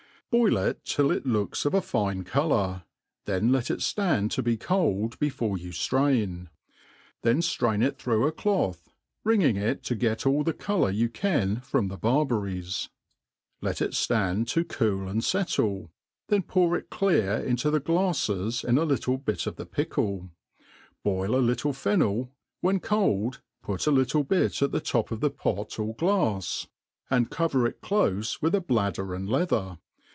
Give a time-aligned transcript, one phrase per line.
[0.33, 2.83] Boil it till it looks .of a fine co« Jour,
[3.25, 6.49] then let it ft/ind to be cold before ycu drain;
[7.21, 8.87] then flrain it through a cloth,
[9.25, 12.87] wringing it to get ail the colour you can from the barberries.
[13.59, 15.89] Let it ftand to cool and fct'Jr,
[16.29, 20.31] then pour it clear into the glaiTes in a little of the pickle ^
[21.03, 24.79] boil a little fen * .nel I when cold, put a little bit at the
[24.79, 26.67] top of ttie pot or glafs, T
[27.09, 29.27] 2 and 276 THE ART OF COOKERY and cover it clofe with a bladder and
[29.27, 29.77] leather.